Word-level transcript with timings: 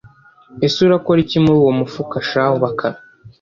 Ese 0.65 0.77
urakora 0.81 1.19
iki 1.25 1.37
muri 1.43 1.55
uwo 1.61 1.71
mufuka 1.79 2.15
shahu 2.29 2.55
Bakame 2.63 2.99